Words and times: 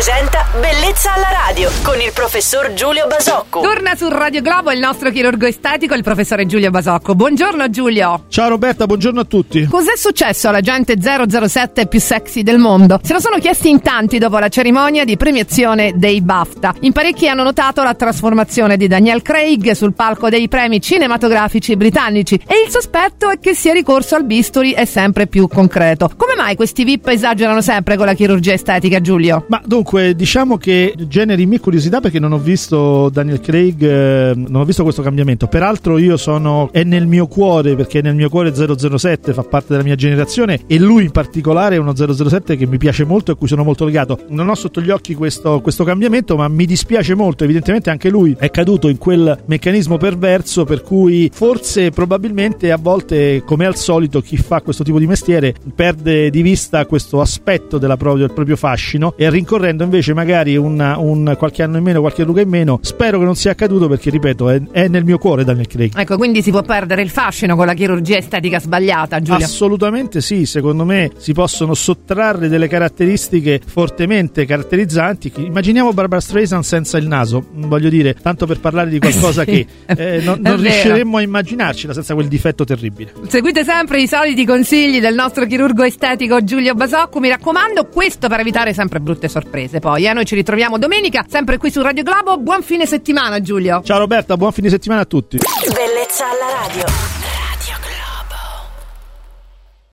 presenta 0.00 0.46
Bellezza 0.58 1.12
alla 1.12 1.28
radio 1.46 1.70
con 1.82 2.00
il 2.00 2.10
professor 2.14 2.72
Giulio 2.72 3.06
Basocco. 3.06 3.60
Torna 3.60 3.94
su 3.94 4.08
Radio 4.08 4.40
Globo 4.40 4.72
il 4.72 4.78
nostro 4.78 5.10
chirurgo 5.10 5.44
estetico, 5.44 5.92
il 5.92 6.02
professore 6.02 6.46
Giulio 6.46 6.70
Basocco. 6.70 7.14
Buongiorno 7.14 7.68
Giulio. 7.68 8.24
Ciao 8.28 8.48
Roberta, 8.48 8.86
buongiorno 8.86 9.20
a 9.20 9.24
tutti. 9.24 9.66
Cos'è 9.66 9.96
successo 9.96 10.48
alla 10.48 10.62
gente 10.62 10.96
007 10.98 11.86
più 11.86 12.00
sexy 12.00 12.42
del 12.42 12.58
mondo? 12.58 12.98
Se 13.02 13.12
lo 13.12 13.20
sono 13.20 13.36
chiesti 13.38 13.68
in 13.68 13.82
tanti 13.82 14.16
dopo 14.16 14.38
la 14.38 14.48
cerimonia 14.48 15.04
di 15.04 15.18
premiazione 15.18 15.92
dei 15.94 16.22
BAFTA. 16.22 16.76
In 16.80 16.92
parecchi 16.92 17.28
hanno 17.28 17.42
notato 17.42 17.82
la 17.82 17.94
trasformazione 17.94 18.78
di 18.78 18.88
Daniel 18.88 19.20
Craig 19.20 19.72
sul 19.72 19.92
palco 19.92 20.30
dei 20.30 20.48
premi 20.48 20.80
cinematografici 20.80 21.76
britannici 21.76 22.40
e 22.46 22.62
il 22.64 22.70
sospetto 22.70 23.28
è 23.28 23.38
che 23.38 23.54
sia 23.54 23.74
ricorso 23.74 24.14
al 24.14 24.24
bisturi 24.24 24.72
è 24.72 24.86
sempre 24.86 25.26
più 25.26 25.46
concreto. 25.46 26.10
Come 26.16 26.34
mai 26.36 26.56
questi 26.56 26.84
VIP 26.84 27.08
esagerano 27.08 27.60
sempre 27.60 27.96
con 27.98 28.06
la 28.06 28.14
chirurgia 28.14 28.54
estetica, 28.54 29.00
Giulio? 29.02 29.44
Ma 29.48 29.60
dunque, 29.62 29.89
diciamo 30.14 30.56
che 30.56 30.94
generi 31.08 31.46
mia 31.46 31.58
curiosità 31.58 32.00
perché 32.00 32.20
non 32.20 32.32
ho 32.32 32.38
visto 32.38 33.08
Daniel 33.08 33.40
Craig, 33.40 33.82
eh, 33.82 34.32
non 34.36 34.62
ho 34.62 34.64
visto 34.64 34.84
questo 34.84 35.02
cambiamento. 35.02 35.48
Peraltro 35.48 35.98
io 35.98 36.16
sono, 36.16 36.68
è 36.70 36.84
nel 36.84 37.06
mio 37.06 37.26
cuore, 37.26 37.74
perché 37.74 38.00
nel 38.00 38.14
mio 38.14 38.28
cuore 38.28 38.54
007 38.54 39.32
fa 39.32 39.42
parte 39.42 39.66
della 39.70 39.82
mia 39.82 39.96
generazione 39.96 40.60
e 40.66 40.78
lui 40.78 41.04
in 41.04 41.10
particolare 41.10 41.74
è 41.74 41.78
uno 41.78 41.94
007 41.94 42.56
che 42.56 42.66
mi 42.66 42.78
piace 42.78 43.04
molto 43.04 43.32
e 43.32 43.34
a 43.34 43.36
cui 43.36 43.48
sono 43.48 43.64
molto 43.64 43.84
legato. 43.84 44.20
Non 44.28 44.48
ho 44.48 44.54
sotto 44.54 44.80
gli 44.80 44.90
occhi 44.90 45.14
questo, 45.14 45.60
questo 45.60 45.82
cambiamento, 45.82 46.36
ma 46.36 46.46
mi 46.46 46.66
dispiace 46.66 47.14
molto. 47.16 47.42
Evidentemente 47.42 47.90
anche 47.90 48.10
lui 48.10 48.36
è 48.38 48.50
caduto 48.50 48.88
in 48.88 48.98
quel 48.98 49.42
meccanismo 49.46 49.96
perverso 49.96 50.64
per 50.64 50.82
cui 50.82 51.30
forse, 51.32 51.90
probabilmente 51.90 52.70
a 52.70 52.76
volte, 52.76 53.42
come 53.44 53.66
al 53.66 53.74
solito, 53.74 54.20
chi 54.20 54.36
fa 54.36 54.60
questo 54.60 54.84
tipo 54.84 55.00
di 55.00 55.08
mestiere 55.08 55.52
perde 55.74 56.30
di 56.30 56.42
vista 56.42 56.86
questo 56.86 57.20
aspetto 57.20 57.78
della 57.78 57.96
propria, 57.96 58.26
del 58.26 58.34
proprio 58.34 58.56
fascino 58.56 59.14
e 59.16 59.28
rincorrendo 59.28 59.79
invece 59.84 60.14
magari 60.14 60.56
una, 60.56 60.98
un 60.98 61.34
qualche 61.38 61.62
anno 61.62 61.78
in 61.78 61.82
meno, 61.82 62.00
qualche 62.00 62.22
ruga 62.22 62.40
in 62.40 62.48
meno. 62.48 62.78
Spero 62.82 63.18
che 63.18 63.24
non 63.24 63.34
sia 63.34 63.52
accaduto 63.52 63.88
perché, 63.88 64.10
ripeto, 64.10 64.48
è, 64.50 64.60
è 64.70 64.88
nel 64.88 65.04
mio 65.04 65.18
cuore 65.18 65.44
Daniel 65.44 65.66
Craig. 65.66 65.92
Ecco, 65.96 66.16
quindi 66.16 66.42
si 66.42 66.50
può 66.50 66.62
perdere 66.62 67.02
il 67.02 67.10
fascino 67.10 67.56
con 67.56 67.66
la 67.66 67.74
chirurgia 67.74 68.16
estetica 68.16 68.58
sbagliata, 68.58 69.20
Giulio? 69.20 69.44
Assolutamente 69.44 70.20
sì, 70.20 70.46
secondo 70.46 70.84
me 70.84 71.10
si 71.16 71.32
possono 71.32 71.74
sottrarre 71.74 72.48
delle 72.48 72.68
caratteristiche 72.68 73.60
fortemente 73.64 74.44
caratterizzanti. 74.44 75.32
Immaginiamo 75.36 75.92
Barbara 75.92 76.20
Streisand 76.20 76.64
senza 76.64 76.98
il 76.98 77.06
naso, 77.06 77.46
voglio 77.52 77.88
dire, 77.88 78.14
tanto 78.14 78.46
per 78.46 78.60
parlare 78.60 78.90
di 78.90 78.98
qualcosa 79.00 79.44
sì, 79.44 79.66
che 79.86 79.94
eh, 80.16 80.20
non, 80.22 80.40
non 80.40 80.60
riusciremmo 80.60 81.16
a 81.18 81.22
immaginarcela 81.22 81.92
senza 81.92 82.14
quel 82.14 82.28
difetto 82.28 82.64
terribile. 82.64 83.12
Seguite 83.28 83.64
sempre 83.64 84.00
i 84.00 84.06
soliti 84.06 84.44
consigli 84.44 85.00
del 85.00 85.14
nostro 85.14 85.46
chirurgo 85.46 85.82
estetico 85.82 86.42
Giulio 86.42 86.74
Basocco, 86.74 87.20
mi 87.20 87.28
raccomando, 87.28 87.86
questo 87.86 88.28
per 88.28 88.40
evitare 88.40 88.72
sempre 88.72 89.00
brutte 89.00 89.28
sorprese. 89.28 89.69
Poi 89.78 90.06
eh, 90.06 90.12
noi 90.12 90.24
ci 90.24 90.34
ritroviamo 90.34 90.78
domenica, 90.78 91.24
sempre 91.28 91.58
qui 91.58 91.70
su 91.70 91.80
Radio 91.82 92.02
Globo. 92.02 92.38
Buon 92.38 92.62
fine 92.62 92.86
settimana, 92.86 93.40
Giulio. 93.40 93.82
Ciao 93.84 93.98
Roberta, 93.98 94.36
buon 94.36 94.52
fine 94.52 94.68
settimana 94.68 95.02
a 95.02 95.06
tutti. 95.06 95.38
Bellezza 95.72 96.24
alla 96.24 96.66
radio. 96.66 97.19